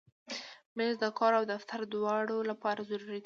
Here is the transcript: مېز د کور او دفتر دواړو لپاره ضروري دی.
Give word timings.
مېز 0.77 0.95
د 1.03 1.05
کور 1.19 1.31
او 1.39 1.43
دفتر 1.53 1.79
دواړو 1.93 2.37
لپاره 2.49 2.79
ضروري 2.89 3.11
دی. 3.17 3.19